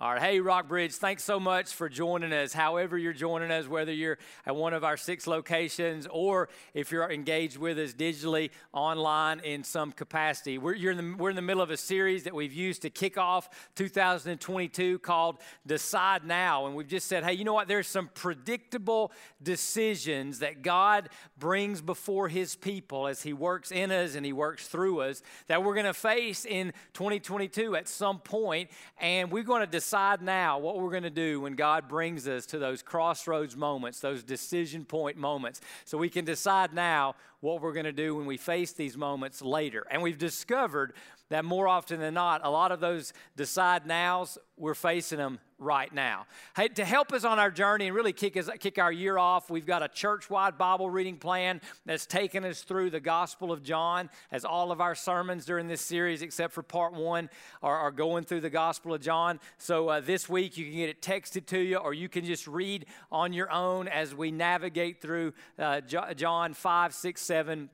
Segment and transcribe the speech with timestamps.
[0.00, 0.22] All right.
[0.22, 2.52] Hey, Rockbridge, thanks so much for joining us.
[2.52, 7.10] However, you're joining us, whether you're at one of our six locations or if you're
[7.10, 10.56] engaged with us digitally online in some capacity.
[10.56, 13.18] We're, in the, we're in the middle of a series that we've used to kick
[13.18, 16.66] off 2022 called Decide Now.
[16.66, 17.66] And we've just said, hey, you know what?
[17.66, 19.10] There's some predictable
[19.42, 21.08] decisions that God
[21.40, 25.64] brings before His people as He works in us and He works through us that
[25.64, 30.20] we're going to face in 2022 at some point, And we're going to decide decide
[30.20, 34.22] now what we're going to do when God brings us to those crossroads moments, those
[34.22, 35.62] decision point moments.
[35.86, 39.40] So we can decide now what we're going to do when we face these moments
[39.40, 39.86] later.
[39.90, 40.92] And we've discovered
[41.30, 45.92] that more often than not, a lot of those decide nows, we're facing them right
[45.92, 46.26] now.
[46.56, 49.50] Hey, to help us on our journey and really kick, us, kick our year off,
[49.50, 53.62] we've got a church wide Bible reading plan that's taken us through the Gospel of
[53.62, 57.28] John, as all of our sermons during this series, except for part one,
[57.62, 59.40] are, are going through the Gospel of John.
[59.58, 62.46] So uh, this week, you can get it texted to you, or you can just
[62.46, 67.70] read on your own as we navigate through uh, John 5, 6, 7,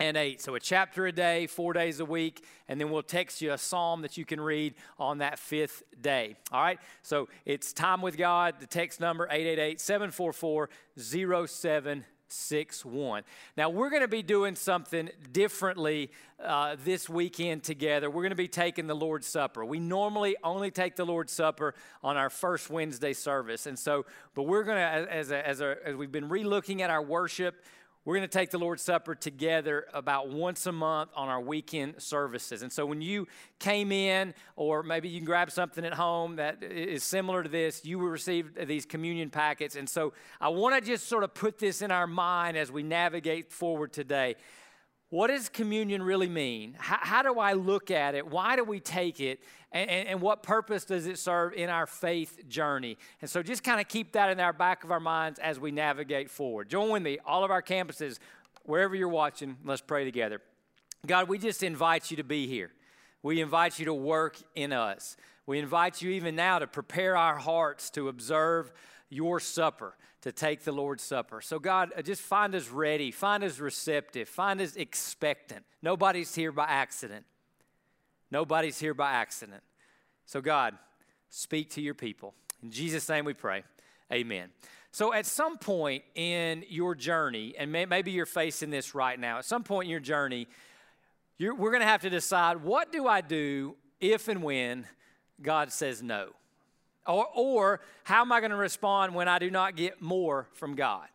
[0.00, 0.40] and 8.
[0.40, 3.58] So a chapter a day, four days a week, and then we'll text you a
[3.58, 6.36] psalm that you can read on that fifth day.
[6.50, 6.78] All right?
[7.02, 8.56] So it's Time with God.
[8.60, 13.22] The text number 888 744 0761.
[13.56, 16.10] Now, we're going to be doing something differently
[16.42, 18.10] uh, this weekend together.
[18.10, 19.64] We're going to be taking the Lord's Supper.
[19.64, 23.66] We normally only take the Lord's Supper on our first Wednesday service.
[23.66, 26.90] And so, but we're going to, as, a, as, a, as we've been relooking at
[26.90, 27.62] our worship,
[28.04, 32.02] we're going to take the Lord's Supper together about once a month on our weekend
[32.02, 32.62] services.
[32.62, 33.26] And so when you
[33.58, 37.84] came in, or maybe you can grab something at home that is similar to this,
[37.84, 39.74] you will receive these communion packets.
[39.76, 42.82] And so I want to just sort of put this in our mind as we
[42.82, 44.36] navigate forward today.
[45.14, 46.74] What does communion really mean?
[46.76, 48.26] How, how do I look at it?
[48.26, 49.38] Why do we take it?
[49.70, 52.98] And, and, and what purpose does it serve in our faith journey?
[53.20, 55.70] And so just kind of keep that in our back of our minds as we
[55.70, 56.68] navigate forward.
[56.68, 58.18] Join me, all of our campuses,
[58.64, 60.40] wherever you're watching, let's pray together.
[61.06, 62.72] God, we just invite you to be here.
[63.22, 65.16] We invite you to work in us.
[65.46, 68.72] We invite you even now to prepare our hearts to observe
[69.10, 71.42] your supper, to take the Lord's Supper.
[71.42, 75.66] So, God, uh, just find us ready, find us receptive, find us expectant.
[75.82, 77.26] Nobody's here by accident.
[78.30, 79.62] Nobody's here by accident.
[80.24, 80.78] So, God,
[81.28, 82.32] speak to your people.
[82.62, 83.64] In Jesus' name we pray.
[84.10, 84.48] Amen.
[84.92, 89.40] So, at some point in your journey, and may, maybe you're facing this right now,
[89.40, 90.48] at some point in your journey,
[91.38, 94.86] we're going to have to decide what do I do if and when
[95.42, 96.30] God says no?
[97.06, 100.74] Or, or how am I going to respond when I do not get more from
[100.74, 101.06] God?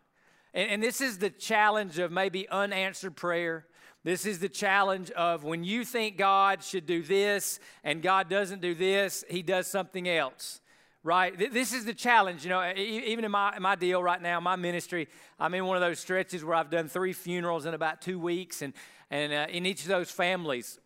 [0.53, 3.65] And, and this is the challenge of maybe unanswered prayer.
[4.03, 8.61] This is the challenge of when you think God should do this and God doesn't
[8.61, 10.61] do this, he does something else
[11.03, 11.37] right?
[11.51, 12.43] This is the challenge.
[12.43, 15.07] You know, even in my, my deal right now, my ministry,
[15.39, 18.61] I'm in one of those stretches where I've done three funerals in about two weeks.
[18.61, 18.73] And,
[19.09, 20.79] and uh, in each of those families,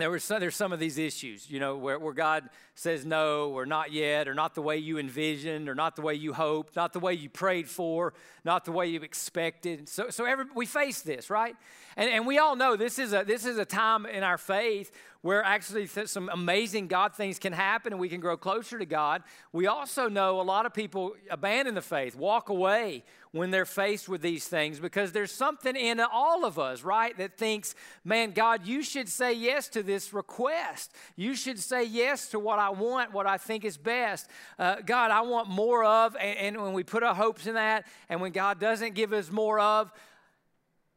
[0.00, 3.50] there was some, there's some of these issues, you know, where, where God says no,
[3.50, 6.76] or not yet, or not the way you envisioned, or not the way you hoped,
[6.76, 9.88] not the way you prayed for, not the way you expected.
[9.88, 11.54] So, so every, we face this, right?
[11.96, 14.92] And, and we all know this is, a, this is a time in our faith
[15.22, 19.22] where actually some amazing God things can happen and we can grow closer to God.
[19.52, 24.08] We also know a lot of people abandon the faith, walk away when they're faced
[24.08, 27.74] with these things because there's something in all of us, right, that thinks,
[28.04, 30.92] man, God, you should say yes to this request.
[31.14, 34.28] You should say yes to what I want, what I think is best.
[34.58, 37.86] Uh, God, I want more of, and, and when we put our hopes in that,
[38.08, 39.92] and when God doesn't give us more of,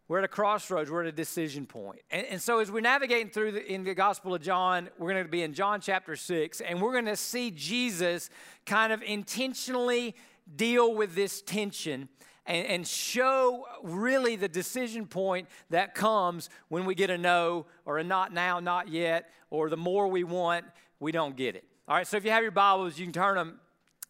[0.09, 0.91] we're at a crossroads.
[0.91, 2.01] We're at a decision point.
[2.11, 5.23] And, and so, as we're navigating through the, in the Gospel of John, we're going
[5.23, 8.29] to be in John chapter 6, and we're going to see Jesus
[8.65, 10.13] kind of intentionally
[10.55, 12.09] deal with this tension
[12.45, 17.97] and, and show really the decision point that comes when we get a no or
[17.97, 20.65] a not now, not yet, or the more we want,
[20.99, 21.63] we don't get it.
[21.87, 23.59] All right, so if you have your Bibles, you can turn them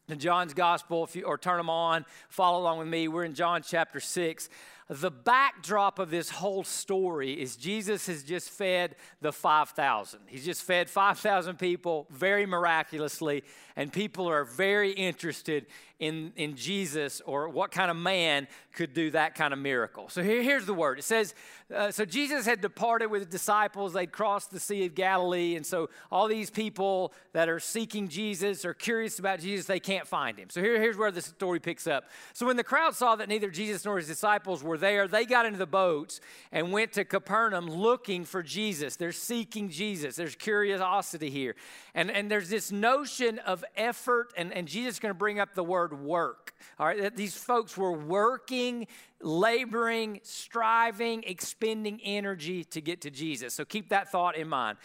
[0.09, 3.07] to John's Gospel you, or turn them on, follow along with me.
[3.07, 4.49] We're in John chapter 6.
[4.89, 10.19] The backdrop of this whole story is Jesus has just fed the 5,000.
[10.27, 13.43] He's just fed 5,000 people very miraculously,
[13.77, 15.67] and people are very interested
[15.99, 20.09] in, in Jesus or what kind of man could do that kind of miracle.
[20.09, 21.33] So here, here's the word it says,
[21.73, 25.65] uh, So Jesus had departed with his disciples, they'd crossed the Sea of Galilee, and
[25.65, 30.37] so all these people that are seeking Jesus or curious about Jesus, they can't find
[30.37, 30.49] him.
[30.49, 32.05] So here, here's where the story picks up.
[32.33, 35.07] So when the crowd saw that neither Jesus nor his disciples were there.
[35.07, 38.95] They got into the boats and went to Capernaum looking for Jesus.
[38.95, 40.15] They're seeking Jesus.
[40.15, 41.55] There's curiosity here.
[41.93, 45.53] And, and there's this notion of effort, and, and Jesus is going to bring up
[45.53, 46.53] the word work.
[46.79, 48.87] All right, these folks were working,
[49.19, 53.53] laboring, striving, expending energy to get to Jesus.
[53.53, 54.77] So keep that thought in mind.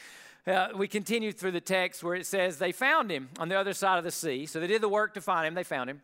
[0.46, 3.74] Uh, we continue through the text where it says they found him on the other
[3.74, 4.46] side of the sea.
[4.46, 6.00] So they did the work to find him, they found him.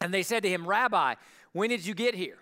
[0.00, 1.14] And they said to him, Rabbi,
[1.52, 2.38] when did you get here?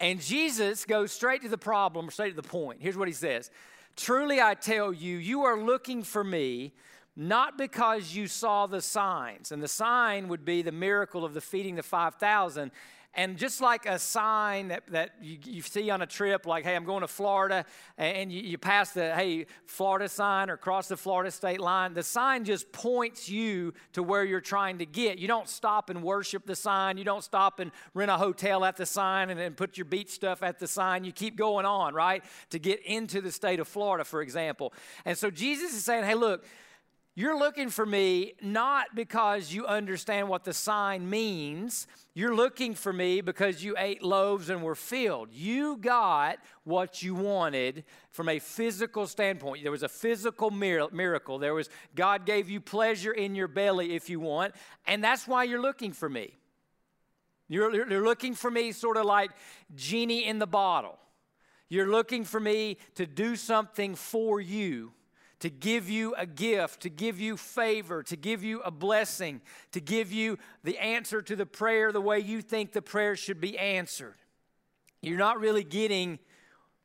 [0.00, 2.80] And Jesus goes straight to the problem, straight to the point.
[2.82, 3.50] Here's what he says
[3.96, 6.72] Truly I tell you, you are looking for me
[7.18, 9.50] not because you saw the signs.
[9.50, 12.70] And the sign would be the miracle of the feeding the 5,000.
[13.12, 16.76] And just like a sign that, that you, you, see on a trip, like, hey,
[16.76, 17.64] I'm going to Florida,
[17.96, 22.04] and you, you pass the, hey, Florida sign or cross the Florida state line, the
[22.04, 25.18] sign just points you to where you're trying to get.
[25.18, 26.98] You don't stop and worship the sign.
[26.98, 30.10] You don't stop and rent a hotel at the sign and then put your beach
[30.10, 31.02] stuff at the sign.
[31.02, 34.72] You keep going on, right, to get into the state of Florida, for example.
[35.04, 36.44] And so Jesus is saying, hey, look,
[37.18, 41.88] you're looking for me not because you understand what the sign means.
[42.14, 45.32] You're looking for me because you ate loaves and were filled.
[45.32, 47.82] You got what you wanted
[48.12, 49.64] from a physical standpoint.
[49.64, 51.40] There was a physical miracle.
[51.40, 54.54] There was God gave you pleasure in your belly if you want,
[54.86, 56.36] and that's why you're looking for me.
[57.48, 59.32] You're, you're looking for me sort of like
[59.74, 60.96] genie in the bottle.
[61.68, 64.92] You're looking for me to do something for you
[65.40, 69.40] to give you a gift, to give you favor, to give you a blessing,
[69.72, 73.40] to give you the answer to the prayer the way you think the prayer should
[73.40, 74.16] be answered.
[75.00, 76.18] You're not really getting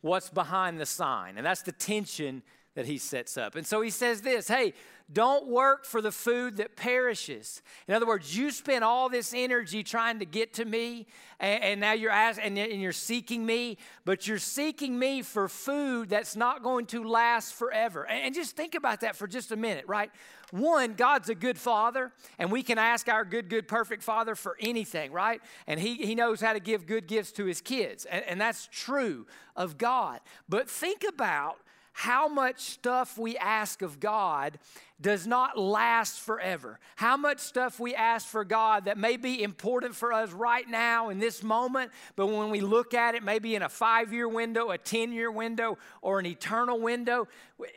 [0.02, 1.38] what's behind the sign.
[1.38, 2.44] And that's the tension
[2.76, 3.56] that he sets up.
[3.56, 4.74] And so he says this hey,
[5.12, 7.62] don't work for the food that perishes.
[7.88, 11.08] In other words, you spend all this energy trying to get to me,
[11.40, 16.10] and, and now you're asking, and you're seeking me, but you're seeking me for food
[16.10, 18.04] that's not going to last forever.
[18.04, 20.12] And, and just think about that for just a minute, right?
[20.52, 24.56] One, God's a good father, and we can ask our good, good, perfect father for
[24.60, 25.42] anything, right?
[25.68, 28.70] And he, he knows how to give good gifts to his kids, and, and that's
[28.72, 30.20] true of God.
[30.48, 31.58] But think about
[31.94, 34.58] how much stuff we ask of God
[35.00, 36.80] does not last forever.
[36.96, 41.10] How much stuff we ask for God that may be important for us right now
[41.10, 44.72] in this moment, but when we look at it, maybe in a five year window,
[44.72, 47.28] a 10 year window, or an eternal window,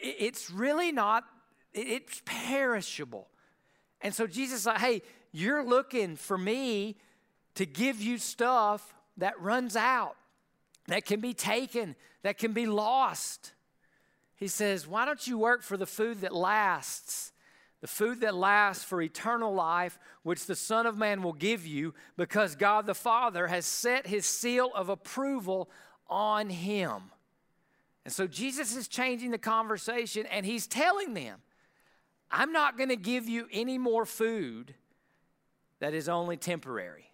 [0.00, 1.24] it's really not,
[1.74, 3.28] it's perishable.
[4.00, 5.02] And so Jesus said, hey,
[5.32, 6.96] you're looking for me
[7.56, 10.16] to give you stuff that runs out,
[10.88, 13.52] that can be taken, that can be lost.
[14.37, 17.33] He says, Why don't you work for the food that lasts?
[17.81, 21.94] The food that lasts for eternal life, which the Son of Man will give you,
[22.17, 25.69] because God the Father has set his seal of approval
[26.09, 27.11] on him.
[28.05, 31.41] And so Jesus is changing the conversation and he's telling them,
[32.31, 34.75] I'm not going to give you any more food
[35.81, 37.11] that is only temporary.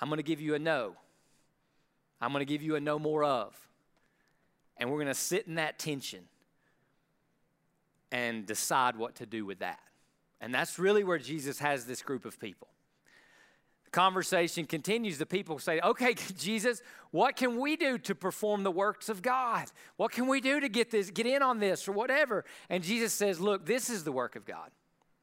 [0.00, 0.94] I'm going to give you a no.
[2.20, 3.54] I'm going to give you a no more of.
[4.78, 6.20] And we're going to sit in that tension
[8.12, 9.80] and decide what to do with that.
[10.40, 12.68] And that's really where Jesus has this group of people.
[13.84, 15.18] The conversation continues.
[15.18, 19.70] The people say, Okay, Jesus, what can we do to perform the works of God?
[19.96, 22.44] What can we do to get this, get in on this or whatever?
[22.68, 24.70] And Jesus says, Look, this is the work of God.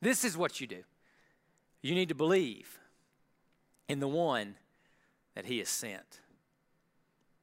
[0.02, 0.84] This is what you do.
[1.82, 2.80] You need to believe
[3.88, 4.56] in the one
[5.36, 6.20] that He has sent.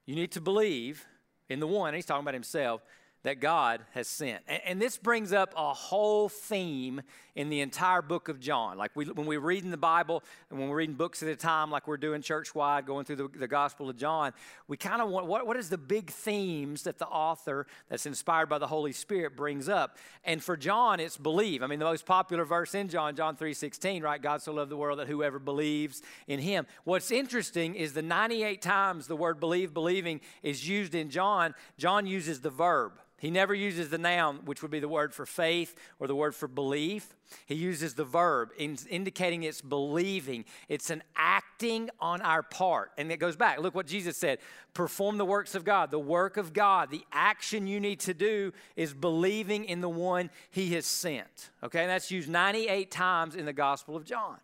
[0.06, 1.06] You need to believe
[1.50, 2.80] in the one, he's talking about himself,
[3.22, 4.42] that God has sent.
[4.48, 7.02] And, and, this brings up a whole theme
[7.34, 8.78] in the entire book of John.
[8.78, 11.70] Like we, when we're reading the Bible and when we're reading books at a time,
[11.70, 14.32] like we're doing church wide, going through the, the Gospel of John,
[14.68, 18.48] we kind of want what, what is the big themes that the author that's inspired
[18.48, 19.98] by the Holy Spirit brings up?
[20.24, 21.62] And for John, it's believe.
[21.62, 24.20] I mean, the most popular verse in John, John 3 16, right?
[24.20, 26.66] God so loved the world that whoever believes in him.
[26.84, 32.06] What's interesting is the 98 times the word believe, believing is used in John, John
[32.06, 32.92] uses the verb.
[33.20, 36.34] He never uses the noun, which would be the word for faith or the word
[36.34, 37.14] for belief.
[37.44, 40.46] He uses the verb, in, indicating it's believing.
[40.70, 42.92] It's an acting on our part.
[42.96, 43.60] And it goes back.
[43.60, 44.38] Look what Jesus said
[44.72, 45.90] perform the works of God.
[45.90, 50.30] The work of God, the action you need to do is believing in the one
[50.50, 51.50] He has sent.
[51.62, 54.38] Okay, and that's used 98 times in the Gospel of John.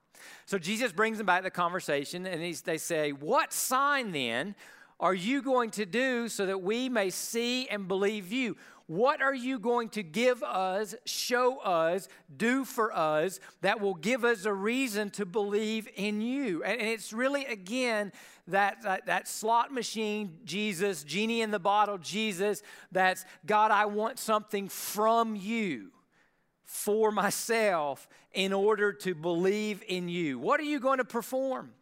[0.45, 4.54] So Jesus brings them back to the conversation, and they say, What sign then
[4.98, 8.56] are you going to do so that we may see and believe you?
[8.86, 14.24] What are you going to give us, show us, do for us that will give
[14.24, 16.62] us a reason to believe in you?
[16.62, 18.12] And, it's really, again,
[18.46, 22.62] that, that, that slot machine Jesus, genie in the bottle Jesus,
[22.92, 25.90] that's God, I want something from you
[26.64, 30.38] for myself in order to believe in you.
[30.38, 31.72] What are you going to perform?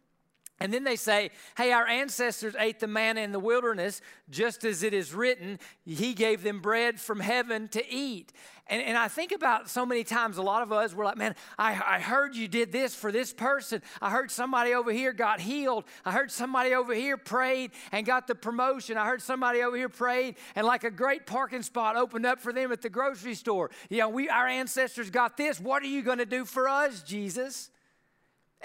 [0.59, 4.83] And then they say, Hey, our ancestors ate the manna in the wilderness, just as
[4.83, 8.31] it is written, He gave them bread from heaven to eat.
[8.67, 11.35] And, and I think about so many times, a lot of us, we're like, Man,
[11.59, 13.81] I, I heard you did this for this person.
[14.01, 15.83] I heard somebody over here got healed.
[16.05, 18.97] I heard somebody over here prayed and got the promotion.
[18.97, 22.53] I heard somebody over here prayed and like a great parking spot opened up for
[22.53, 23.71] them at the grocery store.
[23.89, 25.59] You know, we, our ancestors got this.
[25.59, 27.69] What are you going to do for us, Jesus?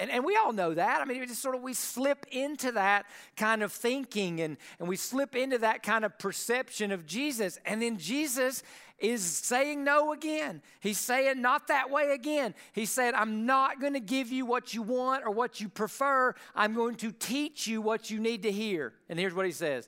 [0.00, 1.02] And, and we all know that.
[1.02, 3.04] I mean, just sort of we slip into that
[3.36, 7.58] kind of thinking and, and we slip into that kind of perception of Jesus.
[7.66, 8.62] And then Jesus
[8.98, 10.62] is saying no again.
[10.80, 12.54] He's saying not that way again.
[12.72, 16.34] He said, I'm not going to give you what you want or what you prefer.
[16.54, 18.94] I'm going to teach you what you need to hear.
[19.10, 19.86] And here's what he says.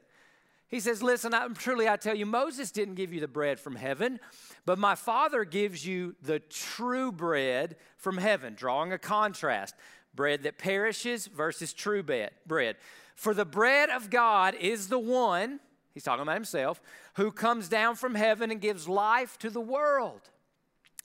[0.68, 3.76] He says, Listen, I, truly I tell you, Moses didn't give you the bread from
[3.76, 4.20] heaven,
[4.64, 9.74] but my Father gives you the true bread from heaven, drawing a contrast
[10.14, 12.76] bread that perishes versus true bread.
[13.14, 15.60] For the bread of God is the one,
[15.94, 16.80] he's talking about himself,
[17.14, 20.20] who comes down from heaven and gives life to the world.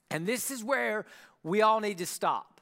[0.10, 1.06] And this is where
[1.44, 2.62] we all need to stop.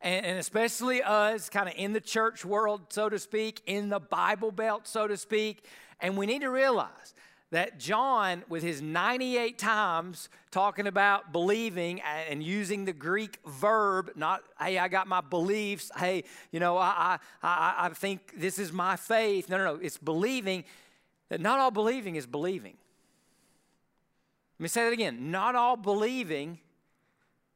[0.00, 4.00] And, and especially us, kind of in the church world, so to speak, in the
[4.00, 5.64] Bible belt, so to speak.
[6.00, 7.14] And we need to realize
[7.50, 14.42] that John, with his 98 times talking about believing and using the Greek verb, not,
[14.60, 18.96] hey, I got my beliefs, hey, you know, I, I, I think this is my
[18.96, 19.48] faith.
[19.48, 20.64] No, no, no, it's believing.
[21.28, 22.76] That not all believing is believing.
[24.58, 25.30] Let me say that again.
[25.30, 26.58] Not all believing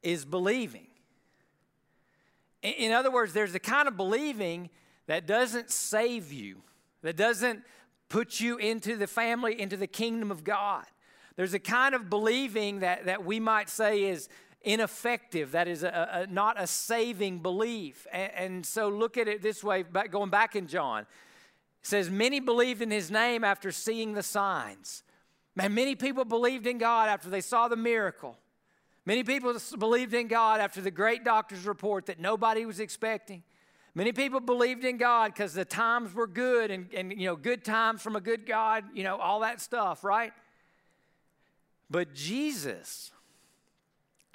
[0.03, 0.87] is believing.
[2.63, 4.71] In other words, there's the kind of believing
[5.07, 6.63] that doesn't save you,
[7.03, 7.63] that doesn't
[8.09, 10.85] put you into the family, into the kingdom of God.
[11.37, 14.29] There's a kind of believing that, that we might say is
[14.63, 18.07] ineffective, that is a, a, not a saving belief.
[18.13, 21.03] And, and, so look at it this way, back, going back in John.
[21.03, 21.07] It
[21.83, 25.05] says, Many believed in his name after seeing the signs.
[25.55, 28.37] Man, many people believed in God after they saw the miracle.
[29.07, 33.43] Many people believed in God after the great doctor's report that nobody was expecting.
[33.99, 37.65] Many people believed in God because the times were good and, and, you know, good
[37.65, 40.33] times from a good God, you know, all that stuff, right?
[41.91, 43.11] But Jesus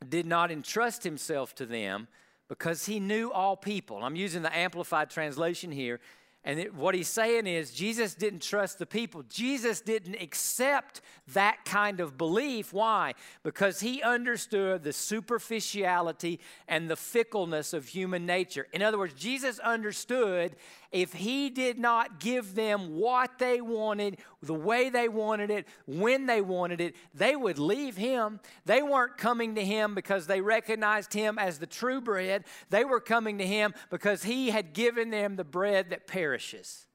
[0.10, 2.10] did not entrust himself to them
[2.50, 4.04] because he knew all people.
[4.04, 6.02] I'm using the Amplified translation here.
[6.46, 9.24] And it, what he's saying is, Jesus didn't trust the people.
[9.30, 11.02] Jesus didn't accept
[11.34, 12.74] that kind of belief.
[12.74, 13.14] Why?
[13.44, 18.68] Because he understood the superficiality and the fickleness of human nature.
[18.74, 20.58] In other words, Jesus understood
[20.92, 26.28] if he did not give them what they wanted, the way they wanted it, when
[26.28, 28.40] they wanted it, they would leave him.
[28.66, 32.44] They weren't coming to him because they recognized him as the true bread.
[32.70, 36.86] They were coming to him because he had given them the bread that perishes.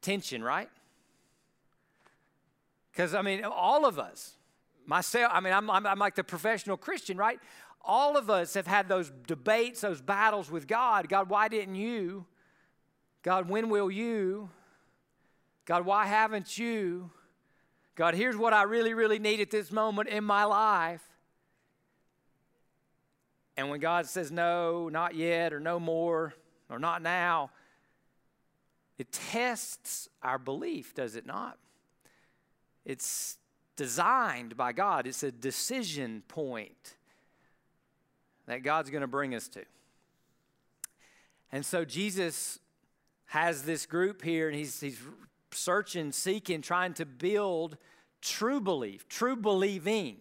[0.00, 0.70] Tension, right?
[2.90, 4.36] Because, I mean, all of us,
[4.86, 7.38] myself, I mean, I'm, I'm, I'm like the professional Christian, right?
[7.84, 11.08] all of us have had those debates, those battles with God.
[11.08, 12.26] God, why didn't you?
[13.22, 14.50] God, when will you?
[15.64, 17.10] God, why haven't you?
[17.94, 21.02] God, here's what I really, really need at this moment in my life.
[23.56, 26.34] And when God says no, not yet, or no more,
[26.68, 27.50] or not now,
[28.98, 31.58] it tests our belief, does it not?
[32.84, 33.38] It's
[33.76, 36.96] designed by God, it's a decision point
[38.46, 39.62] that God's going to bring us to.
[41.52, 42.58] And so Jesus
[43.26, 45.00] has this group here, and he's, he's
[45.52, 47.76] searching, seeking, trying to build
[48.20, 50.16] true belief, true believing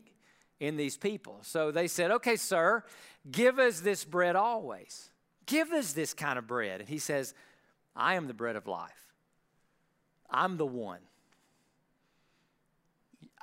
[0.59, 1.39] in these people.
[1.41, 2.83] So they said, Okay, sir,
[3.29, 5.09] give us this bread always.
[5.45, 6.81] Give us this kind of bread.
[6.81, 7.33] And he says,
[7.97, 8.91] I am the bread of life.
[10.29, 10.99] I'm the one.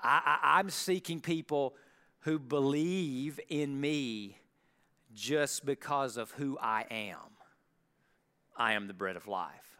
[0.02, 1.74] I, am seeking people
[2.20, 4.38] who believe in me
[5.14, 7.16] just because of who I am.
[8.56, 9.78] I am the bread of life.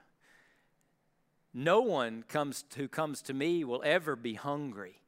[1.52, 5.00] No one comes who comes to me will ever be hungry.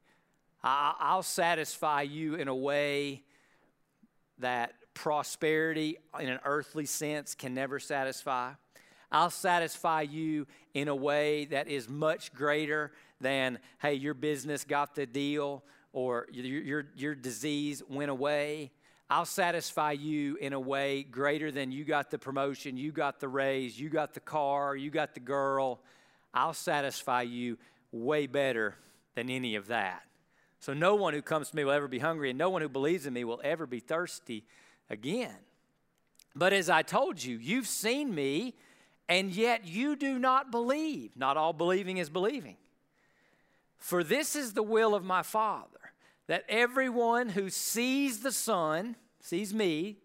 [0.63, 3.23] I'll satisfy you in a way
[4.39, 8.51] that prosperity in an earthly sense can never satisfy.
[9.11, 14.95] I'll satisfy you in a way that is much greater than, hey, your business got
[14.95, 18.71] the deal or your, your, your disease went away.
[19.09, 23.29] I'll satisfy you in a way greater than you got the promotion, you got the
[23.29, 25.79] raise, you got the car, you got the girl.
[26.33, 27.57] I'll satisfy you
[27.91, 28.75] way better
[29.15, 30.03] than any of that.
[30.59, 32.69] So no one who comes to me will ever be hungry, and no one who
[32.69, 34.43] believes in me will ever be thirsty
[34.89, 35.35] again.
[36.35, 38.55] But as I told you, you've seen me,
[39.09, 41.15] and yet you do not believe.
[41.15, 42.57] Not all believing is believing.
[43.77, 45.93] For this is the will of my Father,
[46.27, 49.97] that everyone who sees the Son, sees me,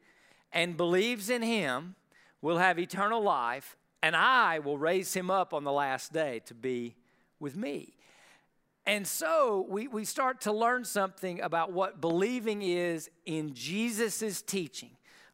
[0.53, 1.97] and believes in him
[2.43, 6.55] will have eternal life, and I will raise him up on the last day to
[6.55, 6.97] be
[7.41, 7.95] with me.
[8.85, 14.91] And so we, we start to learn something about what believing is in Jesus' teaching.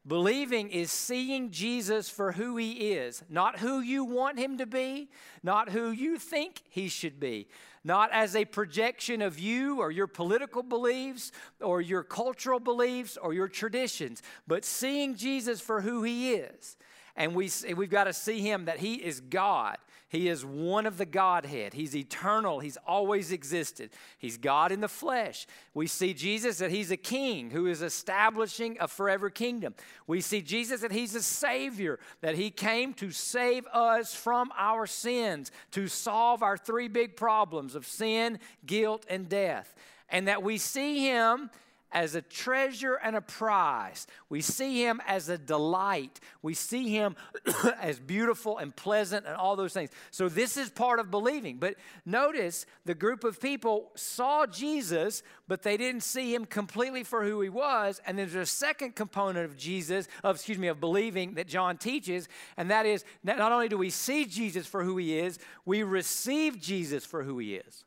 [0.09, 5.11] Believing is seeing Jesus for who he is, not who you want him to be,
[5.43, 7.47] not who you think he should be,
[7.85, 13.35] not as a projection of you or your political beliefs or your cultural beliefs or
[13.35, 16.79] your traditions, but seeing Jesus for who he is.
[17.15, 19.77] And we, we've got to see him that he is God
[20.11, 21.75] he is one of the Godhead.
[21.75, 22.61] He's eternal.
[22.61, 23.91] He's always existed.
[24.17, 25.47] He's God in the flesh.
[25.75, 29.75] We see Jesus that He's a king who is establishing a forever kingdom.
[30.07, 34.87] We see Jesus that He's a Savior, that He came to save us from our
[34.87, 39.75] sins, to solve our three big problems of sin, guilt, and death.
[40.09, 41.51] And that we see Him
[41.93, 44.07] as a treasure and a prize.
[44.29, 46.21] We see him as a delight.
[46.43, 47.17] We see him
[47.81, 49.91] as beautiful and pleasant and all those things.
[50.11, 51.59] So, this is part of believing.
[51.59, 57.25] But notice the group of people saw Jesus, but they didn't see him completely for
[57.25, 58.01] who he was.
[58.07, 62.29] And there's a second component of Jesus, of, excuse me, of believing that John teaches,
[62.57, 66.61] and that is not only do we see Jesus for who he is, we receive
[66.61, 67.85] Jesus for who he is.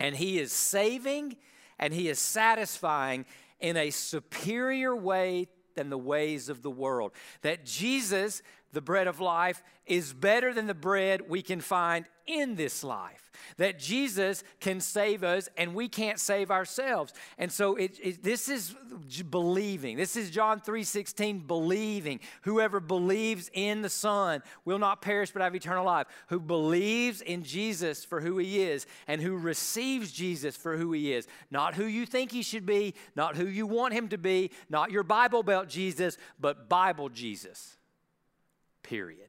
[0.00, 1.36] And he is saving
[1.78, 3.24] and He is satisfying
[3.60, 7.12] in a superior way than the ways of the world.
[7.42, 8.42] That Jesus,
[8.74, 13.30] the bread of life, is better than the bread we can find in this life.
[13.58, 17.12] That Jesus can save us and we can't save ourselves.
[17.36, 18.74] And so it, it, this is
[19.28, 19.96] believing.
[19.96, 22.20] This is John 3:16 believing.
[22.42, 26.06] Whoever believes in the Son will not perish but have eternal life.
[26.28, 31.12] Who believes in Jesus for who he is and who receives Jesus for who he
[31.12, 31.26] is.
[31.50, 34.90] Not who you think he should be, not who you want him to be, not
[34.90, 37.76] your Bible Belt Jesus, but Bible Jesus.
[38.84, 39.28] Period.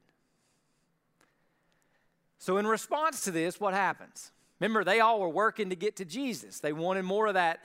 [2.38, 4.32] So, in response to this, what happens?
[4.60, 6.60] Remember, they all were working to get to Jesus.
[6.60, 7.64] They wanted more of that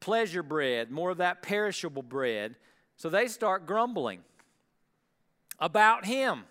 [0.00, 2.56] pleasure bread, more of that perishable bread.
[2.96, 4.20] So they start grumbling
[5.58, 6.44] about him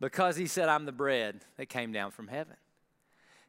[0.00, 2.56] because he said, I'm the bread that came down from heaven.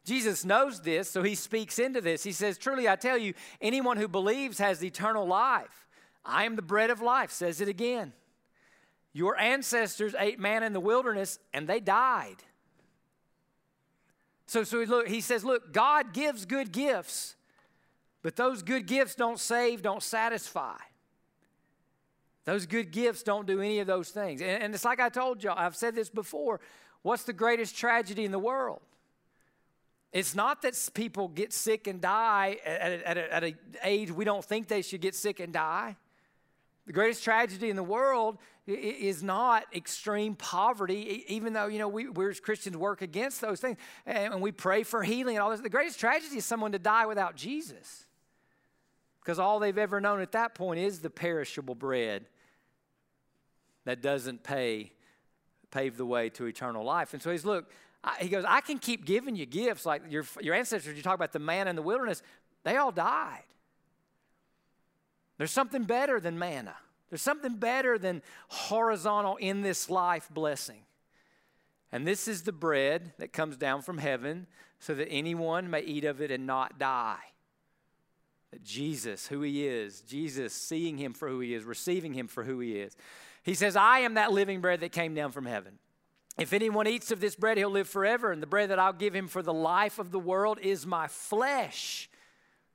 [0.06, 2.23] Jesus knows this, so he speaks into this.
[2.23, 5.88] He says, Truly, I tell you, anyone who believes has eternal life.
[6.26, 8.13] I am the bread of life, says it again.
[9.13, 12.38] Your ancestors ate manna in the wilderness and they died.
[14.47, 17.36] So, so he, look, he says, Look, God gives good gifts,
[18.23, 20.78] but those good gifts don't save, don't satisfy.
[22.45, 24.41] Those good gifts don't do any of those things.
[24.41, 26.60] And, and it's like I told y'all, I've said this before.
[27.04, 28.82] What's the greatest tragedy in the world?
[30.12, 34.67] It's not that people get sick and die at, at an age we don't think
[34.67, 35.97] they should get sick and die.
[36.86, 42.10] The greatest tragedy in the world is not extreme poverty, even though, you know, we,
[42.10, 45.62] we as Christians work against those things and we pray for healing and all this.
[45.62, 48.06] The greatest tragedy is someone to die without Jesus.
[49.22, 52.26] Because all they've ever known at that point is the perishable bread
[53.86, 54.91] that doesn't pay,
[55.72, 57.13] pave the way to eternal life.
[57.13, 57.72] And so he's, look,
[58.04, 61.15] I, he goes, I can keep giving you gifts like your, your ancestors, you talk
[61.15, 62.22] about the man in the wilderness,
[62.63, 63.43] they all died.
[65.38, 66.76] There's something better than manna.
[67.10, 70.84] There's something better than horizontal in this life blessing.
[71.91, 74.48] And this is the bread that comes down from heaven
[74.80, 77.19] so that anyone may eat of it and not die.
[78.52, 82.43] That Jesus, who he is, Jesus seeing him for who he is, receiving him for
[82.43, 82.96] who he is.
[83.43, 85.80] He says, I am that living bread that came down from heaven.
[86.38, 88.32] If anyone eats of this bread, he'll live forever.
[88.32, 91.08] And the bread that I'll give him for the life of the world is my
[91.08, 92.10] flesh.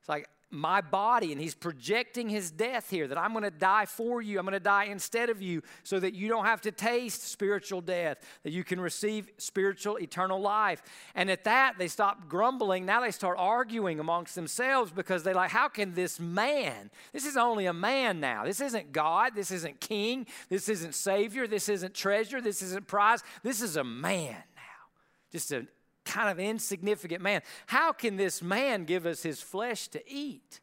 [0.01, 3.85] It's like, my body and he's projecting his death here that I'm going to die
[3.85, 4.39] for you.
[4.39, 7.81] I'm going to die instead of you so that you don't have to taste spiritual
[7.81, 10.83] death, that you can receive spiritual eternal life.
[11.15, 12.87] And at that, they stop grumbling.
[12.87, 17.37] Now they start arguing amongst themselves because they're like, how can this man, this is
[17.37, 18.45] only a man now.
[18.45, 19.35] This isn't God.
[19.35, 20.27] This isn't king.
[20.49, 21.47] This isn't savior.
[21.47, 22.41] This isn't treasure.
[22.41, 23.23] This isn't prize.
[23.43, 24.63] This is a man now.
[25.31, 25.67] Just a
[26.09, 27.42] kind of insignificant man.
[27.66, 30.61] How can this man give us his flesh to eat?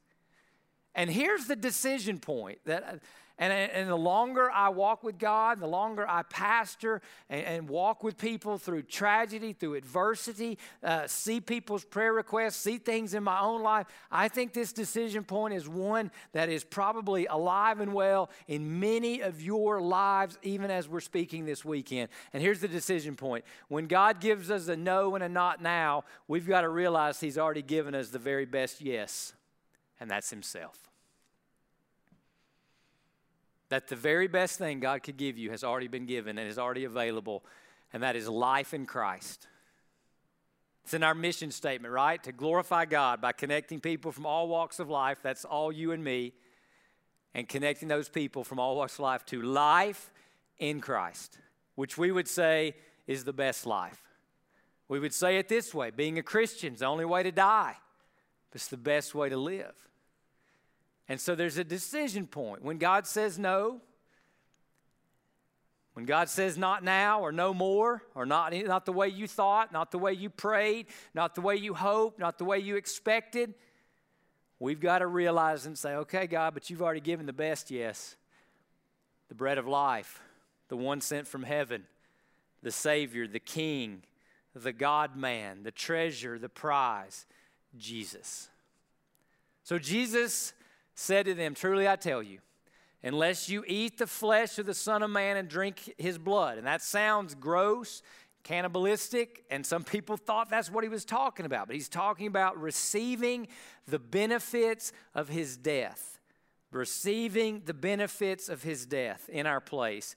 [0.93, 2.99] And here's the decision point that
[3.37, 8.01] and, and the longer I walk with God, the longer I pastor and, and walk
[8.01, 13.41] with people through tragedy, through adversity, uh, see people's prayer requests, see things in my
[13.41, 18.29] own life, I think this decision point is one that is probably alive and well
[18.47, 22.09] in many of your lives, even as we're speaking this weekend.
[22.31, 26.05] And here's the decision point when God gives us a no and a not now,
[26.29, 29.33] we've got to realize He's already given us the very best yes,
[29.99, 30.94] and that's Himself
[33.69, 36.59] that the very best thing God could give you has already been given and is
[36.59, 37.43] already available,
[37.93, 39.47] and that is life in Christ.
[40.83, 42.21] It's in our mission statement, right?
[42.23, 45.17] To glorify God by connecting people from all walks of life.
[45.23, 46.33] That's all you and me.
[47.33, 50.11] And connecting those people from all walks of life to life
[50.59, 51.39] in Christ,
[51.73, 52.75] which we would say
[53.07, 54.01] is the best life.
[54.87, 57.75] We would say it this way being a Christian is the only way to die,
[58.51, 59.75] but it's the best way to live.
[61.07, 62.63] And so there's a decision point.
[62.63, 63.81] When God says no,
[65.93, 69.71] when God says not now or no more, or not, not the way you thought,
[69.71, 73.53] not the way you prayed, not the way you hoped, not the way you expected,
[74.59, 78.17] we've got to realize and say, okay, God, but you've already given the best yes.
[79.29, 80.21] The bread of life,
[80.67, 81.85] the one sent from heaven,
[82.61, 84.03] the Savior, the King,
[84.53, 87.25] the God man, the treasure, the prize,
[87.77, 88.49] Jesus.
[89.63, 90.53] So Jesus
[90.95, 92.39] said to them, Truly I tell you,
[93.03, 96.57] unless you eat the flesh of the Son of Man and drink his blood.
[96.57, 98.01] And that sounds gross,
[98.43, 101.67] cannibalistic, and some people thought that's what he was talking about.
[101.67, 103.47] But he's talking about receiving
[103.87, 106.19] the benefits of his death,
[106.71, 110.15] receiving the benefits of his death in our place.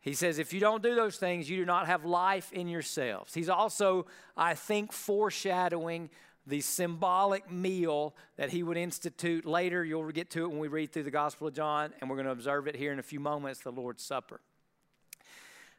[0.00, 3.34] He says, if you don't do those things, you do not have life in yourselves.
[3.34, 6.10] He's also, I think, foreshadowing
[6.48, 9.84] the symbolic meal that he would institute later.
[9.84, 12.26] You'll get to it when we read through the Gospel of John, and we're going
[12.26, 14.40] to observe it here in a few moments the Lord's Supper.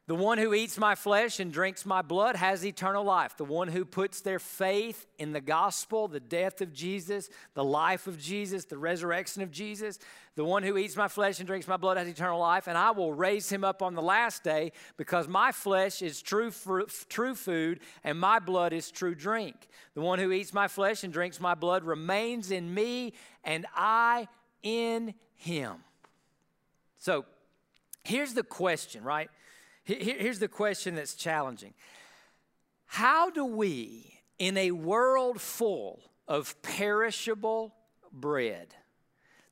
[0.09, 3.37] The one who eats my flesh and drinks my blood has eternal life.
[3.37, 8.07] The one who puts their faith in the gospel, the death of Jesus, the life
[8.07, 9.99] of Jesus, the resurrection of Jesus,
[10.33, 12.89] the one who eats my flesh and drinks my blood has eternal life, and I
[12.89, 16.51] will raise him up on the last day because my flesh is true,
[17.07, 19.67] true food and my blood is true drink.
[19.93, 24.27] The one who eats my flesh and drinks my blood remains in me, and I
[24.63, 25.83] in him.
[26.97, 27.25] So
[28.03, 29.29] here's the question, right?
[29.97, 31.73] Here's the question that's challenging
[32.85, 37.73] How do we, in a world full of perishable
[38.11, 38.75] bread,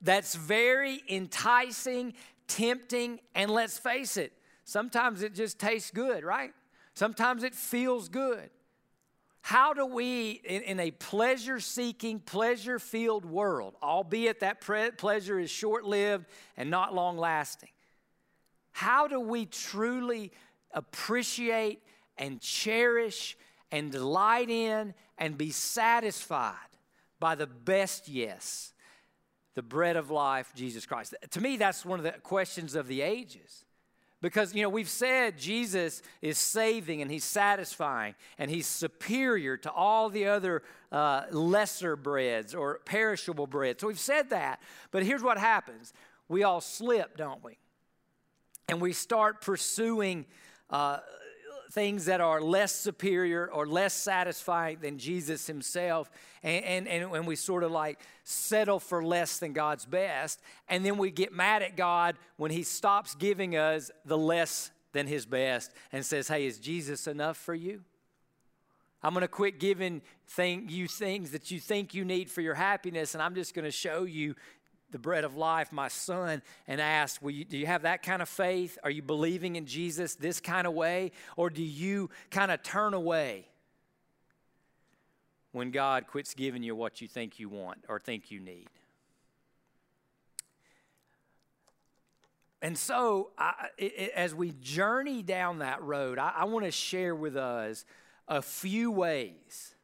[0.01, 2.13] that's very enticing,
[2.47, 4.31] tempting, and let's face it,
[4.63, 6.53] sometimes it just tastes good, right?
[6.93, 8.49] Sometimes it feels good.
[9.41, 15.39] How do we, in, in a pleasure seeking, pleasure filled world, albeit that pre- pleasure
[15.39, 16.25] is short lived
[16.57, 17.69] and not long lasting,
[18.77, 20.31] how do we truly
[20.71, 21.81] appreciate
[22.15, 23.35] and cherish
[23.71, 26.53] and delight in and be satisfied
[27.19, 28.73] by the best yes,
[29.55, 31.15] the bread of life, Jesus Christ?
[31.31, 33.65] To me, that's one of the questions of the ages.
[34.21, 39.71] Because, you know, we've said Jesus is saving and he's satisfying and he's superior to
[39.71, 40.61] all the other
[40.91, 43.81] uh, lesser breads or perishable breads.
[43.81, 44.61] So we've said that.
[44.91, 45.93] But here's what happens
[46.29, 47.57] we all slip, don't we?
[48.69, 50.25] And we start pursuing
[50.69, 50.99] uh,
[51.71, 56.09] things that are less superior or less satisfying than Jesus himself,
[56.43, 60.97] and, and, and, we sort of like settle for less than God's best, and then
[60.97, 65.71] we get mad at God when he stops giving us the less than his best
[65.93, 67.81] and says, Hey, is Jesus enough for you?
[69.03, 72.55] I'm going to quit giving thing, you things that you think you need for your
[72.55, 74.35] happiness, and I'm just going to show you
[74.91, 78.29] the bread of life, my son, and ask, you, Do you have that kind of
[78.29, 78.77] faith?
[78.83, 81.11] Are you believing in Jesus this kind of way?
[81.35, 83.47] Or do you kind of turn away
[85.51, 88.69] when God quits giving you what you think you want or think you need?
[92.61, 97.13] And so, I, it, as we journey down that road, I, I want to share
[97.13, 97.85] with us
[98.27, 99.75] a few ways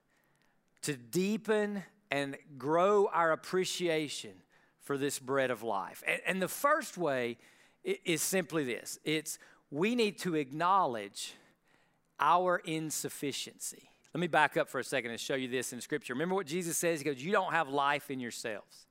[0.82, 4.34] to deepen and grow our appreciation
[4.84, 6.04] for this bread of life.
[6.08, 7.38] And, and the first way
[7.84, 9.40] is simply this it's
[9.72, 11.34] we need to acknowledge
[12.20, 13.90] our insufficiency.
[14.14, 16.14] Let me back up for a second and show you this in Scripture.
[16.14, 17.00] Remember what Jesus says?
[17.00, 18.86] He goes, You don't have life in yourselves.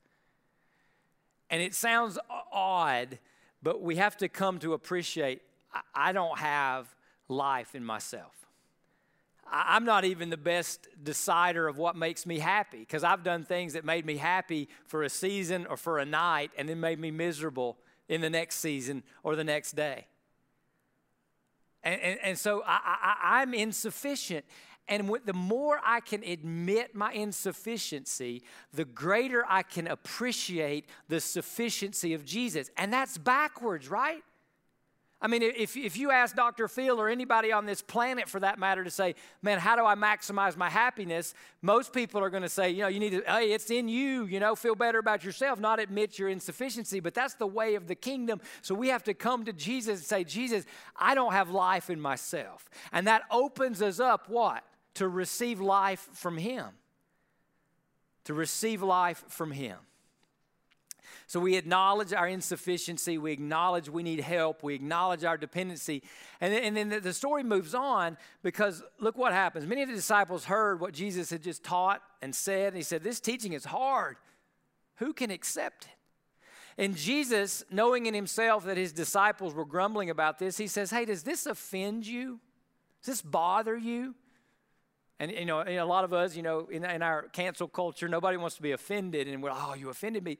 [1.49, 2.17] And it sounds
[2.51, 3.19] odd,
[3.61, 5.41] but we have to come to appreciate
[5.95, 6.93] I don't have
[7.27, 8.42] life in myself.
[9.55, 13.73] I'm not even the best decider of what makes me happy because I've done things
[13.73, 17.11] that made me happy for a season or for a night and then made me
[17.11, 17.77] miserable
[18.09, 20.07] in the next season or the next day.
[21.83, 24.43] And, and, and so I, I'm insufficient.
[24.87, 28.41] And the more I can admit my insufficiency,
[28.73, 32.71] the greater I can appreciate the sufficiency of Jesus.
[32.75, 34.23] And that's backwards, right?
[35.23, 36.67] I mean, if, if you ask Dr.
[36.67, 39.95] Phil or anybody on this planet for that matter to say, man, how do I
[39.95, 41.33] maximize my happiness?
[41.61, 44.25] Most people are going to say, you know, you need to, hey, it's in you,
[44.25, 46.99] you know, feel better about yourself, not admit your insufficiency.
[46.99, 48.41] But that's the way of the kingdom.
[48.61, 50.65] So we have to come to Jesus and say, Jesus,
[50.97, 52.69] I don't have life in myself.
[52.91, 54.61] And that opens us up, what?
[54.95, 56.65] To receive life from Him.
[58.25, 59.77] To receive life from Him.
[61.33, 63.17] So we acknowledge our insufficiency.
[63.17, 64.61] We acknowledge we need help.
[64.61, 66.03] We acknowledge our dependency.
[66.39, 69.65] And then, and then the story moves on because look what happens.
[69.65, 72.67] Many of the disciples heard what Jesus had just taught and said.
[72.67, 74.17] And he said, This teaching is hard.
[74.97, 76.83] Who can accept it?
[76.83, 81.05] And Jesus, knowing in himself that his disciples were grumbling about this, he says, Hey,
[81.05, 82.41] does this offend you?
[83.01, 84.13] Does this bother you?
[85.19, 88.37] And you know, a lot of us, you know, in, in, our cancel culture, nobody
[88.37, 90.37] wants to be offended, and we're, oh, you offended me.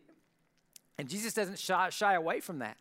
[0.97, 2.77] And Jesus doesn't shy, shy away from that.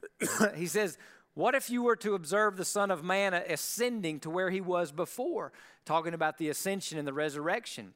[0.56, 0.98] he says,
[1.34, 4.92] What if you were to observe the Son of Man ascending to where he was
[4.92, 5.52] before?
[5.84, 7.94] Talking about the ascension and the resurrection.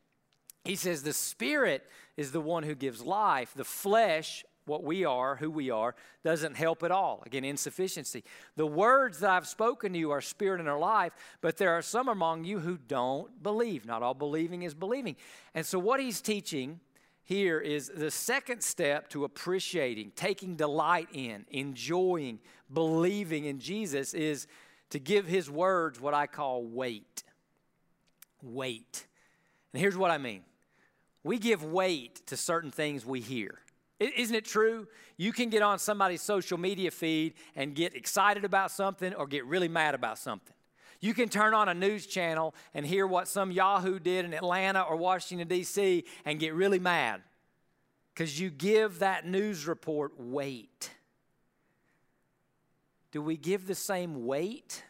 [0.64, 1.84] He says, The Spirit
[2.16, 3.52] is the one who gives life.
[3.54, 7.22] The flesh, what we are, who we are, doesn't help at all.
[7.26, 8.24] Again, insufficiency.
[8.56, 11.82] The words that I've spoken to you are spirit and are life, but there are
[11.82, 13.86] some among you who don't believe.
[13.86, 15.16] Not all believing is believing.
[15.54, 16.80] And so, what he's teaching
[17.26, 22.38] here is the second step to appreciating, taking delight in, enjoying,
[22.72, 24.46] believing in Jesus is
[24.90, 27.24] to give his words what I call weight.
[28.42, 29.08] Weight.
[29.72, 30.44] And here's what I mean
[31.24, 33.58] we give weight to certain things we hear.
[33.98, 34.86] Isn't it true?
[35.16, 39.44] You can get on somebody's social media feed and get excited about something or get
[39.46, 40.54] really mad about something.
[41.00, 44.82] You can turn on a news channel and hear what some Yahoo did in Atlanta
[44.82, 47.22] or Washington, D.C., and get really mad
[48.14, 50.90] because you give that news report weight.
[53.12, 54.82] Do we give the same weight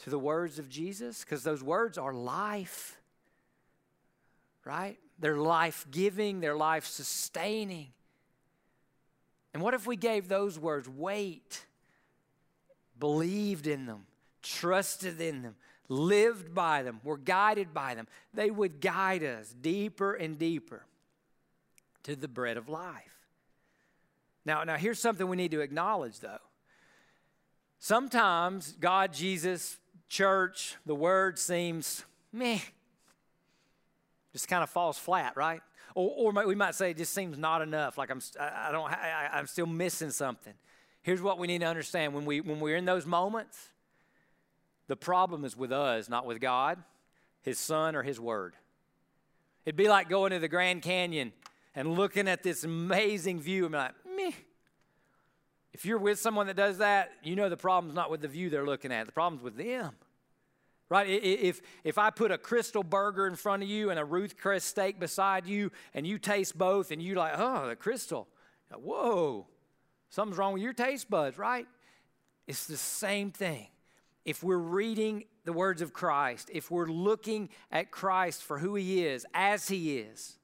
[0.00, 1.24] to the words of Jesus?
[1.24, 3.00] Because those words are life,
[4.64, 4.98] right?
[5.18, 7.88] They're life giving, they're life sustaining.
[9.52, 11.66] And what if we gave those words weight,
[12.98, 14.06] believed in them,
[14.42, 15.56] trusted in them,
[15.88, 18.06] lived by them, were guided by them.
[18.32, 20.84] They would guide us deeper and deeper
[22.04, 23.16] to the bread of life.
[24.44, 26.38] Now, now here's something we need to acknowledge though.
[27.78, 32.58] Sometimes God, Jesus, church, the word seems meh.
[34.32, 35.62] Just kind of falls flat, right?
[35.94, 37.98] Or, or we might say it just seems not enough.
[37.98, 40.54] Like I'm, I don't, I, I'm still missing something.
[41.02, 43.70] Here's what we need to understand: when we when we're in those moments,
[44.90, 46.76] the problem is with us, not with God,
[47.42, 48.56] His Son, or His Word.
[49.64, 51.32] It'd be like going to the Grand Canyon
[51.76, 54.32] and looking at this amazing view and be like, meh.
[55.72, 58.50] If you're with someone that does that, you know the problem's not with the view
[58.50, 59.92] they're looking at, the problem's with them.
[60.88, 61.08] Right?
[61.08, 64.64] If, if I put a Krystal burger in front of you and a Ruth Chris
[64.64, 68.26] steak beside you, and you taste both, and you're like, oh, the Krystal.
[68.74, 69.46] whoa,
[70.08, 71.68] something's wrong with your taste buds, right?
[72.48, 73.68] It's the same thing
[74.24, 79.04] if we're reading the words of Christ, if we're looking at Christ for who he
[79.04, 80.36] is, as he is,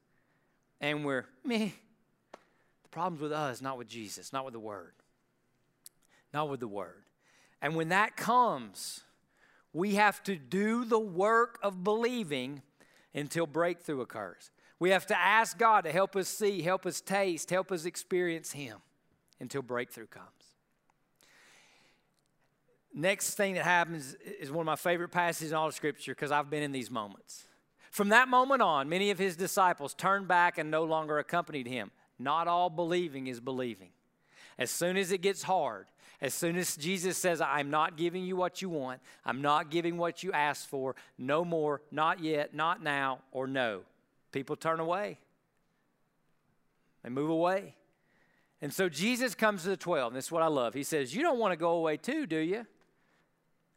[0.80, 1.74] and we're me,
[2.82, 4.92] the problem's with us, not with Jesus, not with the Word.
[6.32, 7.04] Not with the Word.
[7.62, 9.02] And when that comes,
[9.72, 12.62] we have to do the work of believing
[13.14, 14.50] until breakthrough occurs.
[14.78, 18.52] We have to ask God to help us see, help us taste, help us experience
[18.52, 18.78] Him
[19.40, 20.35] until breakthrough comes.
[22.98, 26.32] Next thing that happens is one of my favorite passages in all of Scripture because
[26.32, 27.46] I've been in these moments.
[27.90, 31.90] From that moment on, many of his disciples turned back and no longer accompanied him.
[32.18, 33.90] Not all believing is believing.
[34.58, 35.88] As soon as it gets hard,
[36.22, 39.98] as soon as Jesus says, I'm not giving you what you want, I'm not giving
[39.98, 43.82] what you asked for, no more, not yet, not now, or no,
[44.32, 45.18] people turn away.
[47.02, 47.74] They move away.
[48.62, 50.72] And so Jesus comes to the 12, and this is what I love.
[50.72, 52.66] He says, You don't want to go away too, do you?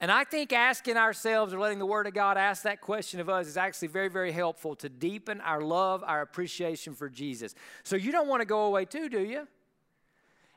[0.01, 3.27] And I think asking ourselves or letting the Word of God ask that question of
[3.29, 7.53] us is actually very, very helpful to deepen our love, our appreciation for Jesus.
[7.83, 9.47] So you don't want to go away too, do you?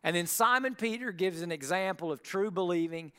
[0.05, 3.11] And then Simon Peter gives an example of true believing,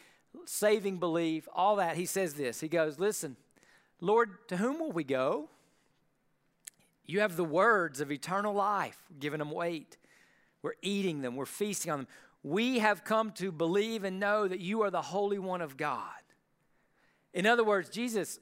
[0.46, 1.98] saving belief, all that.
[1.98, 3.36] He says this He goes, Listen,
[4.00, 5.50] Lord, to whom will we go?
[7.06, 9.98] You have the words of eternal life, giving them weight.
[10.62, 12.08] We're eating them, we're feasting on them.
[12.44, 16.10] We have come to believe and know that you are the Holy One of God.
[17.34, 18.40] In other words, Jesus,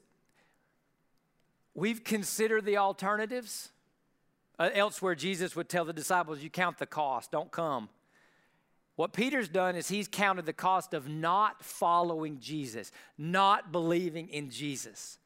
[1.74, 3.70] we've considered the alternatives.
[4.58, 7.88] Uh, elsewhere, Jesus would tell the disciples, You count the cost, don't come.
[8.96, 14.50] What Peter's done is he's counted the cost of not following Jesus, not believing in
[14.50, 15.18] Jesus.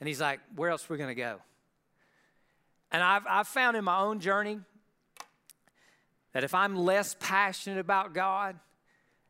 [0.00, 1.38] And he's like, Where else are we going to go?
[2.90, 4.60] And I've, I've found in my own journey
[6.34, 8.58] that if I'm less passionate about God,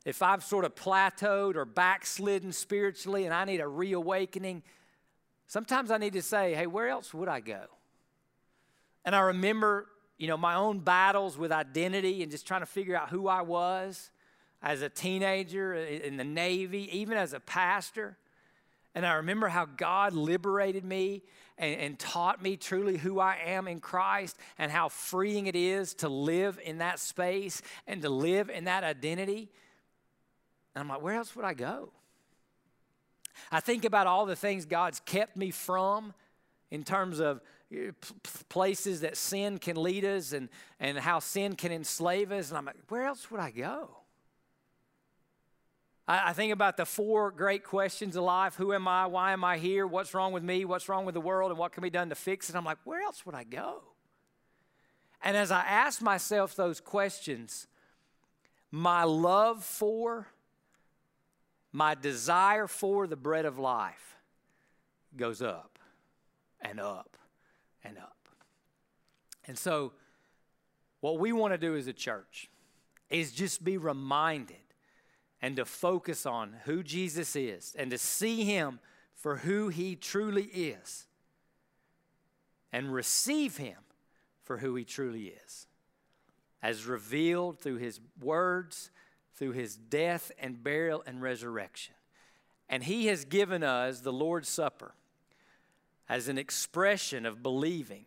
[0.05, 4.63] if I've sort of plateaued or backslidden spiritually and I need a reawakening,
[5.47, 7.61] sometimes I need to say, hey, where else would I go?
[9.05, 9.87] And I remember,
[10.17, 13.43] you know, my own battles with identity and just trying to figure out who I
[13.43, 14.11] was
[14.63, 18.17] as a teenager in the Navy, even as a pastor.
[18.95, 21.23] And I remember how God liberated me
[21.59, 25.95] and, and, taught me truly who I am in Christ and how freeing it is
[25.95, 29.51] to live in that space and to live in that identity.
[30.75, 31.91] And I'm like, where else would I go?
[33.51, 36.15] I think about all the things God's kept me from
[36.71, 37.41] in terms of
[37.73, 37.93] uh,
[38.49, 40.49] places that sin can lead us and,
[40.81, 42.49] and how sin can enslave us.
[42.49, 43.91] And I'm like, where else would I go?
[46.07, 49.07] I, think about the four great questions of life Who am I?
[49.07, 49.87] Why am I here?
[49.87, 50.65] What's wrong with me?
[50.65, 51.51] What's wrong with the world?
[51.51, 52.57] And what can be done to fix it?
[52.57, 53.83] I'm like, where else would I go?
[55.23, 57.67] And as I ask myself those questions,
[58.71, 60.29] my love for
[61.73, 64.17] my desire for the bread of life
[65.17, 65.79] goes up
[66.61, 67.17] and up
[67.83, 68.29] and up.
[69.47, 69.93] And so,
[71.01, 72.51] what we want to do as a church
[73.11, 74.64] is just be reminded
[75.45, 78.79] and to focus on who Jesus is and to see him
[79.15, 81.05] for who he truly is
[82.73, 83.77] and receive him
[84.43, 85.67] for who he truly is,
[86.63, 88.91] as revealed through his words
[89.37, 91.95] through his death and burial and resurrection.
[92.71, 94.95] And he has given us the Lord's Supper
[96.09, 98.07] as an expression of believing.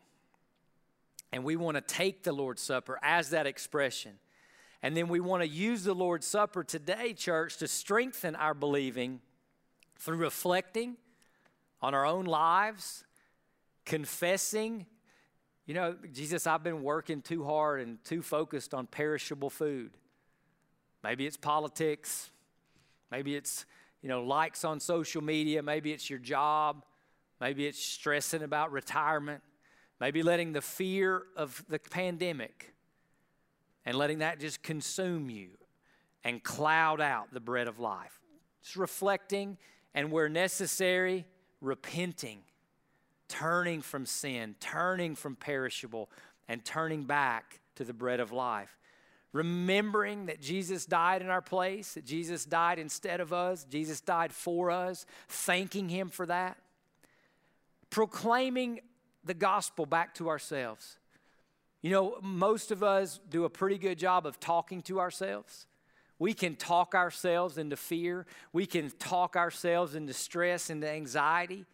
[1.31, 4.13] And we want to take the Lord's Supper as that expression.
[4.83, 9.21] And then we want to use the Lord's Supper today, church, to strengthen our believing
[9.97, 10.97] through reflecting
[11.81, 13.03] on our own lives,
[13.85, 14.85] confessing.
[15.65, 19.91] You know, Jesus, I've been working too hard and too focused on perishable food.
[21.03, 22.29] Maybe it's politics.
[23.11, 23.65] Maybe it's,
[24.01, 25.63] you know, likes on social media.
[25.63, 26.85] Maybe it's your job.
[27.41, 29.41] Maybe it's stressing about retirement.
[29.99, 32.73] Maybe letting the fear of the pandemic
[33.87, 35.47] and letting that just consume you
[36.25, 38.19] and cloud out the bread of life.
[38.61, 39.57] Just reflecting
[39.95, 41.25] and where necessary,
[41.61, 42.39] repenting,
[43.29, 46.09] turning from sin, turning from perishable,
[46.49, 48.77] and turning back to the bread of life
[49.33, 54.31] remembering that Jesus died in our place, that Jesus died instead of us, Jesus died
[54.31, 56.57] for us, thanking Him for that,
[57.89, 58.79] proclaiming
[59.23, 60.97] the gospel back to ourselves.
[61.81, 65.67] You know, most of us do a pretty good job of talking to ourselves.
[66.19, 68.25] We can talk ourselves into fear.
[68.51, 71.65] We can talk ourselves into stress, into anxiety.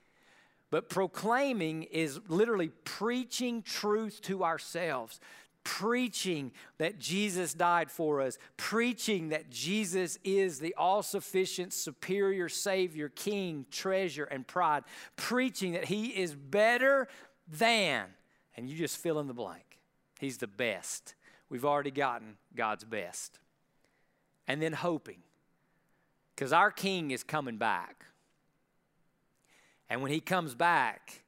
[0.69, 5.21] But proclaiming is literally preaching truth to ourselves,
[5.63, 13.07] preaching that Jesus died for us, preaching that Jesus is the all sufficient, superior Savior,
[13.09, 14.83] King, treasure, and pride,
[15.15, 17.07] preaching that He is better
[17.47, 18.05] than,
[18.57, 19.72] and you just fill in the blank.
[20.19, 21.15] He's the best.
[21.49, 23.39] We've already gotten God's best.
[24.47, 25.19] And then hoping,
[26.35, 28.05] because our King is coming back.
[29.89, 31.23] And when He comes back,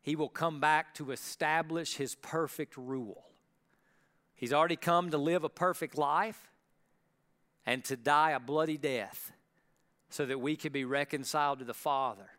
[0.00, 3.24] He will come back to establish His perfect rule.
[4.34, 6.48] He's already come to live a perfect life
[7.66, 9.32] and to die a bloody death
[10.10, 12.30] so that we could be reconciled to the Father,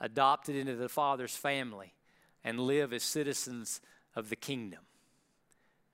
[0.00, 1.92] adopted into the Father's family,
[2.44, 3.80] and live as citizens
[4.16, 4.80] of the kingdom.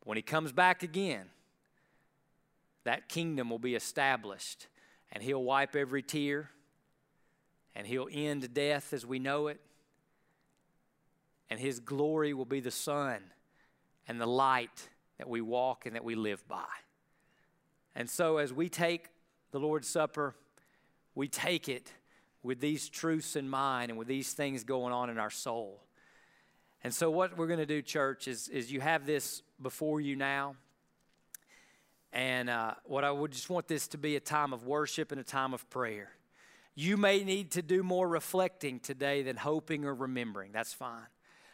[0.06, 1.26] When He comes back again,
[2.84, 4.68] that kingdom will be established,
[5.10, 6.48] and He'll wipe every tear,
[7.74, 9.60] and He'll end death as we know it,
[11.50, 13.18] and His glory will be the sun
[14.06, 14.88] and the light
[15.18, 16.68] that we walk and that we live by.
[17.96, 19.08] And so, as we take
[19.50, 20.36] the Lord's Supper,
[21.16, 21.92] we take it
[22.44, 25.82] with these truths in mind and with these things going on in our soul.
[26.86, 30.14] And so, what we're going to do, church, is, is you have this before you
[30.14, 30.54] now.
[32.12, 35.20] And uh, what I would just want this to be a time of worship and
[35.20, 36.12] a time of prayer.
[36.76, 40.52] You may need to do more reflecting today than hoping or remembering.
[40.52, 41.08] That's fine.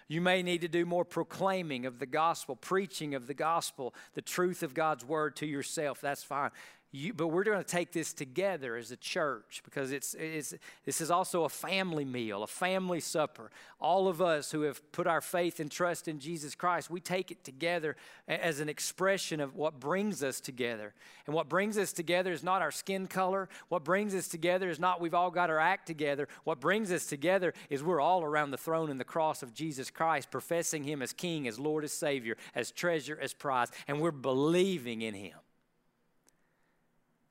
[0.06, 4.20] You may need to do more proclaiming of the gospel, preaching of the gospel, the
[4.20, 6.02] truth of God's word to yourself.
[6.02, 6.50] That's fine.
[6.94, 10.52] You, but we're going to take this together as a church because it's, it's,
[10.84, 13.50] this is also a family meal, a family supper.
[13.80, 17.30] All of us who have put our faith and trust in Jesus Christ, we take
[17.30, 17.96] it together
[18.28, 20.92] as an expression of what brings us together.
[21.26, 23.48] And what brings us together is not our skin color.
[23.70, 26.28] What brings us together is not we've all got our act together.
[26.44, 29.90] What brings us together is we're all around the throne and the cross of Jesus
[29.90, 34.10] Christ, professing Him as King, as Lord, as Savior, as treasure, as prize, and we're
[34.10, 35.38] believing in Him.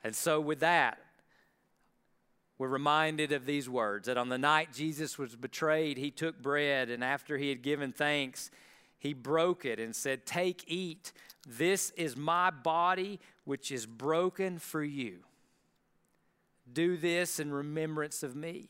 [0.03, 0.99] And so, with that,
[2.57, 6.89] we're reminded of these words that on the night Jesus was betrayed, he took bread,
[6.89, 8.51] and after he had given thanks,
[8.99, 11.11] he broke it and said, Take, eat.
[11.47, 15.21] This is my body, which is broken for you.
[16.71, 18.69] Do this in remembrance of me.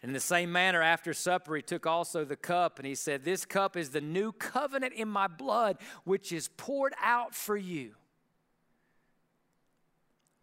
[0.00, 3.24] And in the same manner, after supper, he took also the cup and he said,
[3.24, 7.94] This cup is the new covenant in my blood, which is poured out for you.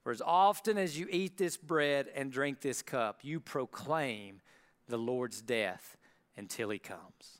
[0.03, 4.41] For as often as you eat this bread and drink this cup, you proclaim
[4.87, 5.97] the Lord's death
[6.37, 7.39] until he comes.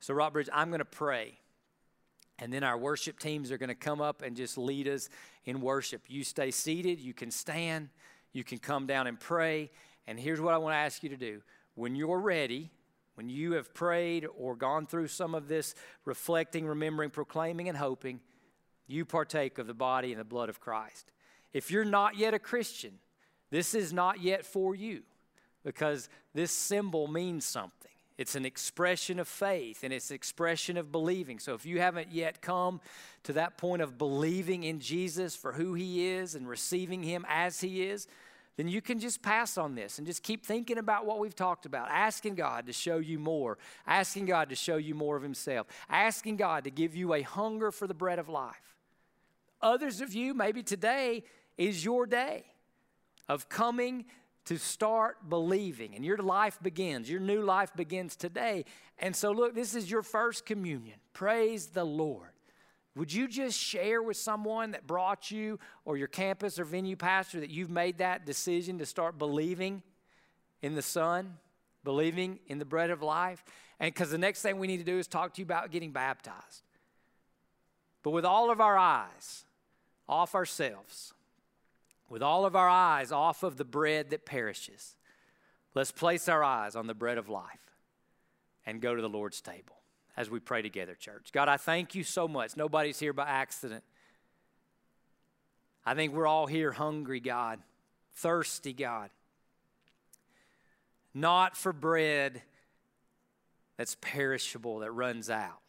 [0.00, 1.38] So, Rockbridge, I'm going to pray.
[2.38, 5.08] And then our worship teams are going to come up and just lead us
[5.44, 6.02] in worship.
[6.06, 7.88] You stay seated, you can stand,
[8.32, 9.70] you can come down and pray.
[10.06, 11.42] And here's what I want to ask you to do
[11.74, 12.70] when you're ready,
[13.14, 15.74] when you have prayed or gone through some of this
[16.04, 18.20] reflecting, remembering, proclaiming, and hoping,
[18.86, 21.12] you partake of the body and the blood of Christ.
[21.52, 22.98] If you're not yet a Christian,
[23.50, 25.02] this is not yet for you
[25.64, 27.90] because this symbol means something.
[28.18, 31.38] It's an expression of faith and it's an expression of believing.
[31.38, 32.80] So if you haven't yet come
[33.24, 37.60] to that point of believing in Jesus for who he is and receiving him as
[37.60, 38.06] he is,
[38.56, 41.66] then you can just pass on this and just keep thinking about what we've talked
[41.66, 45.66] about, asking God to show you more, asking God to show you more of himself,
[45.90, 48.75] asking God to give you a hunger for the bread of life.
[49.62, 51.24] Others of you, maybe today,
[51.56, 52.44] is your day
[53.28, 54.04] of coming
[54.46, 55.94] to start believing.
[55.94, 58.64] And your life begins, your new life begins today.
[58.98, 60.98] And so, look, this is your first communion.
[61.12, 62.30] Praise the Lord.
[62.94, 67.40] Would you just share with someone that brought you or your campus or venue pastor
[67.40, 69.82] that you've made that decision to start believing
[70.62, 71.34] in the Son,
[71.84, 73.44] believing in the bread of life?
[73.80, 75.90] And because the next thing we need to do is talk to you about getting
[75.90, 76.62] baptized.
[78.02, 79.44] But with all of our eyes
[80.08, 81.12] off ourselves,
[82.08, 84.94] with all of our eyes off of the bread that perishes,
[85.74, 87.74] let's place our eyes on the bread of life
[88.64, 89.76] and go to the Lord's table
[90.16, 91.30] as we pray together, church.
[91.32, 92.56] God, I thank you so much.
[92.56, 93.84] Nobody's here by accident.
[95.84, 97.60] I think we're all here hungry, God,
[98.14, 99.10] thirsty, God.
[101.14, 102.42] Not for bread
[103.76, 105.60] that's perishable, that runs out,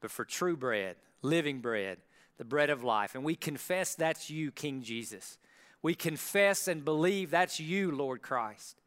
[0.00, 1.98] but for true bread, living bread
[2.42, 3.14] the bread of life.
[3.14, 5.38] And we confess that's you, King Jesus.
[5.80, 8.80] We confess and believe that's you, Lord Christ.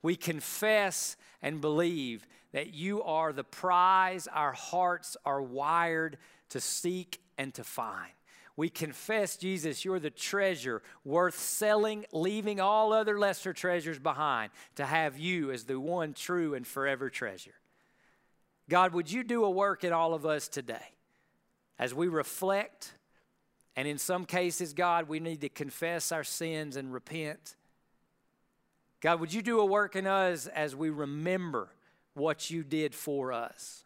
[0.00, 6.16] We confess and believe that you are the prize our hearts are wired
[6.48, 8.12] to seek and to find.
[8.56, 14.86] We confess, Jesus, you're the treasure worth selling, leaving all other lesser treasures behind to
[14.86, 17.56] have you as the one true and forever treasure.
[18.70, 20.94] God, would you do a work in all of us today
[21.78, 22.94] as we reflect
[23.76, 27.56] and in some cases, God, we need to confess our sins and repent.
[29.00, 31.68] God, would you do a work in us as we remember
[32.14, 33.84] what you did for us?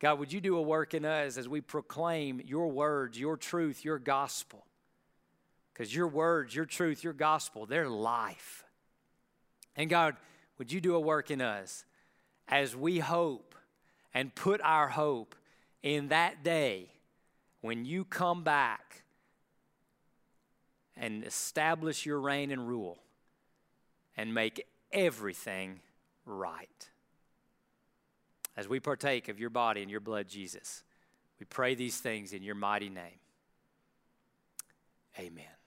[0.00, 3.84] God, would you do a work in us as we proclaim your words, your truth,
[3.84, 4.64] your gospel?
[5.72, 8.64] Because your words, your truth, your gospel, they're life.
[9.74, 10.16] And God,
[10.58, 11.84] would you do a work in us
[12.46, 13.54] as we hope
[14.12, 15.34] and put our hope
[15.82, 16.90] in that day
[17.60, 19.02] when you come back
[20.96, 22.98] and establish your reign and rule
[24.16, 25.80] and make everything
[26.24, 26.88] right.
[28.56, 30.82] As we partake of your body and your blood, Jesus,
[31.38, 33.20] we pray these things in your mighty name.
[35.18, 35.57] Amen.